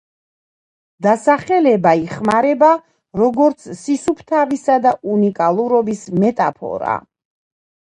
დასახელება 1.07 1.91
იხმარება, 2.07 2.71
როგორც 3.23 3.69
სისუფთავისა 3.85 4.83
და 4.89 4.99
უნიკალურობის 5.17 6.07
მეტაფორა. 6.23 7.03